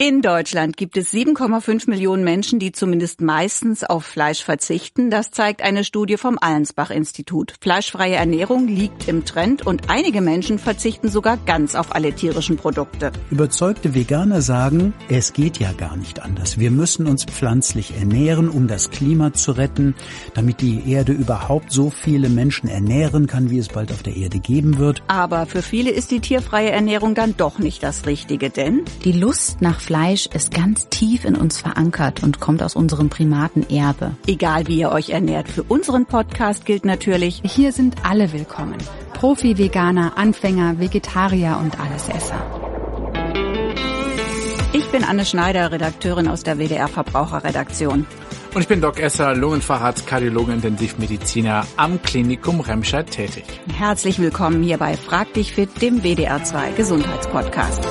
In 0.00 0.22
Deutschland 0.22 0.76
gibt 0.76 0.96
es 0.96 1.12
7,5 1.12 1.90
Millionen 1.90 2.22
Menschen, 2.22 2.60
die 2.60 2.70
zumindest 2.70 3.20
meistens 3.20 3.82
auf 3.82 4.04
Fleisch 4.04 4.44
verzichten. 4.44 5.10
Das 5.10 5.32
zeigt 5.32 5.60
eine 5.60 5.82
Studie 5.82 6.16
vom 6.16 6.38
Allensbach-Institut. 6.40 7.54
Fleischfreie 7.60 8.14
Ernährung 8.14 8.68
liegt 8.68 9.08
im 9.08 9.24
Trend 9.24 9.66
und 9.66 9.90
einige 9.90 10.20
Menschen 10.20 10.60
verzichten 10.60 11.08
sogar 11.08 11.36
ganz 11.36 11.74
auf 11.74 11.96
alle 11.96 12.12
tierischen 12.12 12.56
Produkte. 12.56 13.10
Überzeugte 13.32 13.92
Veganer 13.92 14.40
sagen, 14.40 14.94
es 15.08 15.32
geht 15.32 15.58
ja 15.58 15.72
gar 15.72 15.96
nicht 15.96 16.22
anders. 16.22 16.60
Wir 16.60 16.70
müssen 16.70 17.08
uns 17.08 17.24
pflanzlich 17.24 17.96
ernähren, 17.98 18.48
um 18.50 18.68
das 18.68 18.90
Klima 18.90 19.32
zu 19.32 19.50
retten, 19.50 19.96
damit 20.32 20.60
die 20.60 20.88
Erde 20.88 21.10
überhaupt 21.10 21.72
so 21.72 21.90
viele 21.90 22.28
Menschen 22.28 22.68
ernähren 22.68 23.26
kann, 23.26 23.50
wie 23.50 23.58
es 23.58 23.66
bald 23.66 23.90
auf 23.90 24.04
der 24.04 24.14
Erde 24.14 24.38
geben 24.38 24.78
wird. 24.78 25.02
Aber 25.08 25.46
für 25.46 25.60
viele 25.62 25.90
ist 25.90 26.12
die 26.12 26.20
tierfreie 26.20 26.70
Ernährung 26.70 27.16
dann 27.16 27.36
doch 27.36 27.58
nicht 27.58 27.82
das 27.82 28.06
Richtige, 28.06 28.48
denn 28.48 28.84
die 29.02 29.10
Lust 29.10 29.60
nach 29.60 29.87
Fleisch 29.88 30.26
ist 30.26 30.52
ganz 30.52 30.90
tief 30.90 31.24
in 31.24 31.34
uns 31.34 31.56
verankert 31.56 32.22
und 32.22 32.40
kommt 32.40 32.62
aus 32.62 32.76
unserem 32.76 33.08
Primatenerbe. 33.08 34.14
Egal 34.26 34.66
wie 34.66 34.80
ihr 34.80 34.92
euch 34.92 35.08
ernährt, 35.08 35.48
für 35.48 35.62
unseren 35.62 36.04
Podcast 36.04 36.66
gilt 36.66 36.84
natürlich, 36.84 37.40
hier 37.42 37.72
sind 37.72 37.94
alle 38.02 38.34
willkommen. 38.34 38.76
Profi, 39.14 39.56
Veganer, 39.56 40.18
Anfänger, 40.18 40.78
Vegetarier 40.78 41.58
und 41.58 41.80
Allesesser. 41.80 42.36
Ich 44.74 44.84
bin 44.88 45.04
Anne 45.04 45.24
Schneider, 45.24 45.72
Redakteurin 45.72 46.28
aus 46.28 46.42
der 46.42 46.58
WDR 46.58 46.88
Verbraucherredaktion. 46.88 48.06
Und 48.54 48.60
ich 48.60 48.68
bin 48.68 48.82
Doc 48.82 49.00
Esser, 49.00 49.34
Lungenfacharzt, 49.34 50.06
Kardiologe, 50.06 50.52
Intensivmediziner 50.52 51.66
am 51.78 52.02
Klinikum 52.02 52.60
Remscheid 52.60 53.10
tätig. 53.10 53.44
Herzlich 53.74 54.18
willkommen 54.18 54.62
hier 54.62 54.76
bei 54.76 54.98
Frag 54.98 55.32
dich 55.32 55.54
fit, 55.54 55.80
dem 55.80 56.02
WDR 56.02 56.44
2 56.44 56.72
Gesundheitspodcast. 56.72 57.88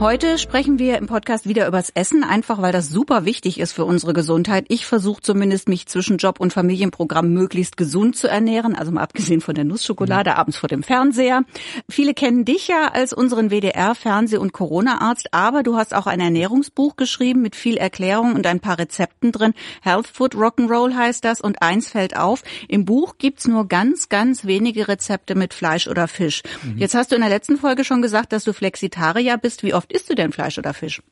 Heute 0.00 0.38
sprechen 0.38 0.78
wir 0.78 0.96
im 0.96 1.08
Podcast 1.08 1.48
wieder 1.48 1.66
übers 1.66 1.90
Essen, 1.90 2.22
einfach 2.22 2.62
weil 2.62 2.70
das 2.70 2.88
super 2.88 3.24
wichtig 3.24 3.58
ist 3.58 3.72
für 3.72 3.84
unsere 3.84 4.12
Gesundheit. 4.12 4.64
Ich 4.68 4.86
versuche 4.86 5.20
zumindest, 5.22 5.68
mich 5.68 5.86
zwischen 5.86 6.18
Job 6.18 6.38
und 6.38 6.52
Familienprogramm 6.52 7.32
möglichst 7.32 7.76
gesund 7.76 8.14
zu 8.14 8.28
ernähren, 8.28 8.76
also 8.76 8.92
mal 8.92 9.02
abgesehen 9.02 9.40
von 9.40 9.56
der 9.56 9.64
Nussschokolade, 9.64 10.36
abends 10.36 10.56
vor 10.56 10.68
dem 10.68 10.84
Fernseher. 10.84 11.42
Viele 11.90 12.14
kennen 12.14 12.44
dich 12.44 12.68
ja 12.68 12.92
als 12.92 13.12
unseren 13.12 13.50
WDR-Fernseh- 13.50 14.38
und 14.38 14.52
Corona-Arzt, 14.52 15.34
aber 15.34 15.64
du 15.64 15.74
hast 15.76 15.92
auch 15.92 16.06
ein 16.06 16.20
Ernährungsbuch 16.20 16.94
geschrieben 16.94 17.42
mit 17.42 17.56
viel 17.56 17.76
Erklärung 17.76 18.36
und 18.36 18.46
ein 18.46 18.60
paar 18.60 18.78
Rezepten 18.78 19.32
drin. 19.32 19.52
Health 19.82 20.06
Food 20.06 20.36
Rock'n'Roll 20.36 20.94
heißt 20.94 21.24
das 21.24 21.40
und 21.40 21.60
eins 21.60 21.88
fällt 21.88 22.16
auf, 22.16 22.44
im 22.68 22.84
Buch 22.84 23.16
gibt's 23.18 23.48
nur 23.48 23.66
ganz, 23.66 24.08
ganz 24.08 24.44
wenige 24.44 24.86
Rezepte 24.86 25.34
mit 25.34 25.54
Fleisch 25.54 25.88
oder 25.88 26.06
Fisch. 26.06 26.44
Mhm. 26.62 26.78
Jetzt 26.78 26.94
hast 26.94 27.10
du 27.10 27.16
in 27.16 27.20
der 27.20 27.30
letzten 27.30 27.56
Folge 27.56 27.82
schon 27.82 28.00
gesagt, 28.00 28.32
dass 28.32 28.44
du 28.44 28.52
Flexitarier 28.52 29.38
bist. 29.38 29.64
Wie 29.64 29.74
oft 29.74 29.87
oft 29.88 29.92
isst 29.92 30.10
du 30.10 30.14
denn 30.14 30.32
Fleisch 30.32 30.58
oder 30.58 30.74
Fisch? 30.74 31.02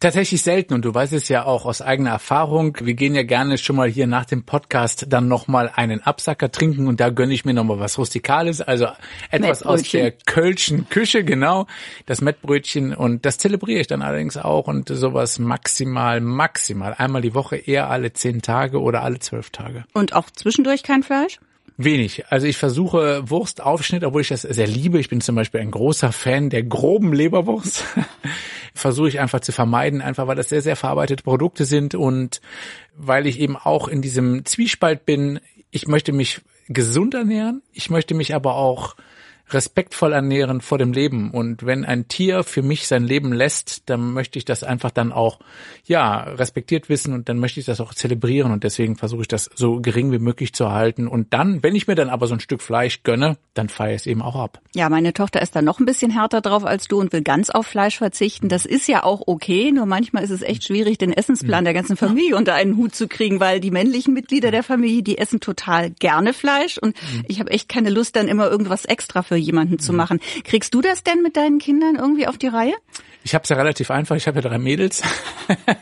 Tatsächlich 0.00 0.42
selten 0.42 0.74
und 0.74 0.84
du 0.84 0.94
weißt 0.94 1.12
es 1.12 1.28
ja 1.28 1.44
auch 1.44 1.66
aus 1.66 1.82
eigener 1.82 2.10
Erfahrung. 2.10 2.76
Wir 2.80 2.94
gehen 2.94 3.16
ja 3.16 3.24
gerne 3.24 3.58
schon 3.58 3.74
mal 3.74 3.88
hier 3.88 4.06
nach 4.06 4.26
dem 4.26 4.44
Podcast 4.44 5.06
dann 5.08 5.26
nochmal 5.26 5.72
einen 5.74 6.00
Absacker 6.00 6.52
trinken 6.52 6.86
und 6.86 7.00
da 7.00 7.10
gönne 7.10 7.34
ich 7.34 7.44
mir 7.44 7.52
nochmal 7.52 7.80
was 7.80 7.98
Rustikales, 7.98 8.60
also 8.60 8.86
etwas 9.32 9.64
aus 9.64 9.82
der 9.82 10.12
Kölschen 10.12 10.88
Küche, 10.88 11.24
genau, 11.24 11.66
das 12.06 12.20
Mettbrötchen 12.20 12.94
und 12.94 13.26
das 13.26 13.38
zelebriere 13.38 13.80
ich 13.80 13.88
dann 13.88 14.02
allerdings 14.02 14.36
auch 14.36 14.68
und 14.68 14.88
sowas 14.88 15.40
maximal, 15.40 16.20
maximal 16.20 16.94
einmal 16.96 17.22
die 17.22 17.34
Woche, 17.34 17.56
eher 17.56 17.90
alle 17.90 18.12
zehn 18.12 18.40
Tage 18.40 18.80
oder 18.80 19.02
alle 19.02 19.18
zwölf 19.18 19.50
Tage. 19.50 19.84
Und 19.94 20.12
auch 20.12 20.30
zwischendurch 20.30 20.84
kein 20.84 21.02
Fleisch? 21.02 21.40
Wenig. 21.80 22.24
Also 22.28 22.48
ich 22.48 22.56
versuche 22.56 23.30
Wurstaufschnitt, 23.30 24.02
obwohl 24.02 24.22
ich 24.22 24.28
das 24.28 24.42
sehr 24.42 24.66
liebe. 24.66 24.98
Ich 24.98 25.08
bin 25.08 25.20
zum 25.20 25.36
Beispiel 25.36 25.60
ein 25.60 25.70
großer 25.70 26.10
Fan 26.10 26.50
der 26.50 26.64
groben 26.64 27.12
Leberwurst. 27.12 27.84
versuche 28.74 29.08
ich 29.08 29.20
einfach 29.20 29.40
zu 29.40 29.52
vermeiden, 29.52 30.02
einfach 30.02 30.26
weil 30.26 30.36
das 30.36 30.48
sehr, 30.48 30.60
sehr 30.60 30.76
verarbeitete 30.76 31.22
Produkte 31.22 31.64
sind 31.64 31.94
und 31.94 32.40
weil 32.96 33.26
ich 33.26 33.38
eben 33.38 33.56
auch 33.56 33.86
in 33.86 34.02
diesem 34.02 34.44
Zwiespalt 34.44 35.06
bin. 35.06 35.38
Ich 35.70 35.86
möchte 35.86 36.12
mich 36.12 36.40
gesund 36.68 37.14
ernähren. 37.14 37.62
Ich 37.72 37.90
möchte 37.90 38.14
mich 38.14 38.34
aber 38.34 38.56
auch 38.56 38.96
respektvoll 39.50 40.12
ernähren 40.12 40.60
vor 40.60 40.78
dem 40.78 40.92
Leben. 40.92 41.30
Und 41.30 41.64
wenn 41.64 41.84
ein 41.84 42.08
Tier 42.08 42.44
für 42.44 42.62
mich 42.62 42.86
sein 42.86 43.04
Leben 43.04 43.32
lässt, 43.32 43.88
dann 43.88 44.12
möchte 44.12 44.38
ich 44.38 44.44
das 44.44 44.62
einfach 44.62 44.90
dann 44.90 45.12
auch, 45.12 45.40
ja, 45.84 46.20
respektiert 46.20 46.88
wissen 46.88 47.14
und 47.14 47.28
dann 47.28 47.38
möchte 47.38 47.60
ich 47.60 47.66
das 47.66 47.80
auch 47.80 47.94
zelebrieren 47.94 48.52
und 48.52 48.64
deswegen 48.64 48.96
versuche 48.96 49.22
ich 49.22 49.28
das 49.28 49.50
so 49.54 49.80
gering 49.80 50.12
wie 50.12 50.18
möglich 50.18 50.52
zu 50.52 50.64
erhalten. 50.64 51.08
Und 51.08 51.32
dann, 51.32 51.62
wenn 51.62 51.74
ich 51.74 51.86
mir 51.86 51.94
dann 51.94 52.10
aber 52.10 52.26
so 52.26 52.34
ein 52.34 52.40
Stück 52.40 52.62
Fleisch 52.62 53.02
gönne, 53.02 53.38
dann 53.54 53.68
feiere 53.68 53.94
ich 53.94 54.02
es 54.02 54.06
eben 54.06 54.22
auch 54.22 54.36
ab. 54.36 54.60
Ja, 54.78 54.88
meine 54.90 55.12
Tochter 55.12 55.42
ist 55.42 55.56
da 55.56 55.60
noch 55.60 55.80
ein 55.80 55.86
bisschen 55.86 56.12
härter 56.12 56.40
drauf 56.40 56.64
als 56.64 56.86
du 56.86 57.00
und 57.00 57.12
will 57.12 57.22
ganz 57.22 57.50
auf 57.50 57.66
Fleisch 57.66 57.98
verzichten. 57.98 58.48
Das 58.48 58.64
ist 58.64 58.86
ja 58.86 59.02
auch 59.02 59.24
okay, 59.26 59.72
nur 59.72 59.86
manchmal 59.86 60.22
ist 60.22 60.30
es 60.30 60.40
echt 60.40 60.62
schwierig, 60.62 60.98
den 60.98 61.12
Essensplan 61.12 61.64
der 61.64 61.74
ganzen 61.74 61.96
Familie 61.96 62.36
unter 62.36 62.54
einen 62.54 62.76
Hut 62.76 62.94
zu 62.94 63.08
kriegen, 63.08 63.40
weil 63.40 63.58
die 63.58 63.72
männlichen 63.72 64.14
Mitglieder 64.14 64.52
der 64.52 64.62
Familie, 64.62 65.02
die 65.02 65.18
essen 65.18 65.40
total 65.40 65.90
gerne 65.90 66.32
Fleisch 66.32 66.78
und 66.78 66.96
ich 67.26 67.40
habe 67.40 67.50
echt 67.50 67.68
keine 67.68 67.90
Lust, 67.90 68.14
dann 68.14 68.28
immer 68.28 68.48
irgendwas 68.48 68.84
extra 68.84 69.22
für 69.22 69.34
jemanden 69.34 69.80
zu 69.80 69.90
mhm. 69.90 69.96
machen. 69.96 70.20
Kriegst 70.44 70.72
du 70.72 70.80
das 70.80 71.02
denn 71.02 71.22
mit 71.22 71.36
deinen 71.36 71.58
Kindern 71.58 71.96
irgendwie 71.96 72.28
auf 72.28 72.38
die 72.38 72.46
Reihe? 72.46 72.74
Ich 73.24 73.34
habe 73.34 73.42
es 73.42 73.48
ja 73.48 73.56
relativ 73.56 73.90
einfach. 73.90 74.14
Ich 74.14 74.28
habe 74.28 74.40
ja 74.40 74.48
drei 74.48 74.58
Mädels 74.58 75.02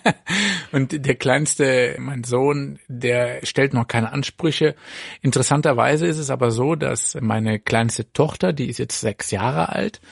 und 0.77 1.07
der 1.07 1.15
kleinste, 1.15 1.97
mein 1.99 2.23
Sohn, 2.23 2.79
der 2.87 3.41
stellt 3.47 3.73
noch 3.73 3.89
keine 3.89 4.13
Ansprüche. 4.13 4.75
Interessanterweise 5.23 6.07
ist 6.07 6.19
es 6.19 6.29
aber 6.29 6.51
so, 6.51 6.75
dass 6.75 7.17
meine 7.19 7.59
kleinste 7.59 8.13
Tochter, 8.13 8.53
die 8.53 8.69
ist 8.69 8.77
jetzt 8.77 9.01
sechs 9.01 9.31
Jahre 9.31 9.71
alt, 9.71 10.03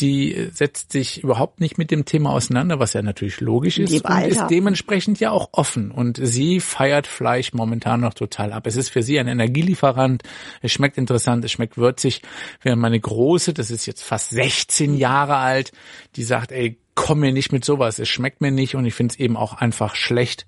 die 0.00 0.48
setzt 0.52 0.92
sich 0.92 1.22
überhaupt 1.22 1.60
nicht 1.60 1.78
mit 1.78 1.90
dem 1.90 2.04
Thema 2.04 2.30
auseinander, 2.30 2.78
was 2.78 2.92
ja 2.92 3.02
natürlich 3.02 3.40
logisch 3.40 3.78
ist 3.78 4.04
und 4.04 4.24
ist 4.24 4.46
dementsprechend 4.48 5.20
ja 5.20 5.30
auch 5.30 5.48
offen. 5.52 5.90
Und 5.90 6.20
sie 6.22 6.60
feiert 6.60 7.06
Fleisch 7.06 7.52
momentan 7.52 8.00
noch 8.00 8.14
total 8.14 8.52
ab. 8.52 8.66
Es 8.66 8.76
ist 8.76 8.90
für 8.90 9.02
sie 9.02 9.18
ein 9.18 9.28
Energielieferant. 9.28 10.22
Es 10.62 10.72
schmeckt 10.72 10.98
interessant, 10.98 11.44
es 11.44 11.52
schmeckt 11.52 11.76
würzig. 11.76 12.22
Während 12.62 12.80
meine 12.80 13.00
Große, 13.00 13.52
das 13.52 13.70
ist 13.70 13.86
jetzt 13.86 14.02
fast 14.02 14.30
16 14.30 14.96
Jahre 14.96 15.36
alt, 15.36 15.72
die 16.16 16.22
sagt, 16.22 16.52
ey, 16.52 16.78
komm 16.94 17.20
mir 17.20 17.32
nicht 17.32 17.52
mit 17.52 17.64
sowas, 17.64 18.00
es 18.00 18.08
schmeckt 18.08 18.40
mir 18.40 18.50
nicht 18.50 18.74
und 18.74 18.84
ich 18.84 18.94
finde 18.94 19.12
es 19.12 19.20
eben 19.20 19.36
auch 19.36 19.54
einfach 19.54 19.94
schlecht, 19.94 20.46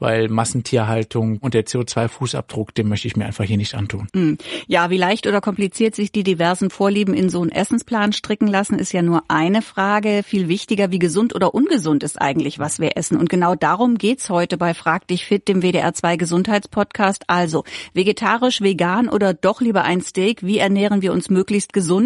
weil 0.00 0.28
Massentierhaltung 0.28 1.38
und 1.38 1.54
der 1.54 1.64
CO2-Fußabdruck, 1.64 2.74
den 2.74 2.88
möchte 2.88 3.06
ich 3.06 3.16
mir 3.16 3.26
einfach 3.26 3.44
hier 3.44 3.56
nicht 3.56 3.74
antun. 3.74 4.08
Hm. 4.14 4.38
Ja, 4.66 4.90
wie 4.90 4.96
leicht 4.96 5.26
oder 5.26 5.40
kompliziert 5.40 5.94
sich 5.94 6.10
die 6.10 6.24
diversen 6.24 6.70
Vorlieben 6.70 7.14
in 7.14 7.30
so 7.30 7.42
einen 7.42 7.52
Essensplan 7.52 8.12
stricken 8.12 8.48
lassen, 8.48 8.78
ist 8.78 8.92
ja 8.92 9.02
nur 9.02 9.22
eine 9.28 9.62
Frage. 9.62 10.22
Viel 10.24 10.48
wichtiger, 10.48 10.90
wie 10.90 10.98
gesund 10.98 11.34
oder 11.34 11.54
ungesund 11.54 12.02
ist 12.02 12.20
eigentlich, 12.20 12.58
was 12.58 12.80
wir 12.80 12.96
essen. 12.96 13.18
Und 13.18 13.28
genau 13.28 13.54
darum 13.54 13.98
geht's 13.98 14.30
heute 14.30 14.56
bei 14.56 14.74
Frag 14.74 15.06
dich 15.06 15.26
fit, 15.26 15.46
dem 15.46 15.62
WDR 15.62 15.92
2 15.92 16.16
Gesundheitspodcast. 16.16 17.24
Also, 17.28 17.64
vegetarisch, 17.94 18.60
vegan 18.62 19.08
oder 19.08 19.34
doch 19.34 19.60
lieber 19.60 19.84
ein 19.84 20.00
Steak? 20.00 20.42
Wie 20.42 20.58
ernähren 20.58 21.02
wir 21.02 21.12
uns 21.12 21.30
möglichst 21.30 21.72
gesund? 21.72 22.00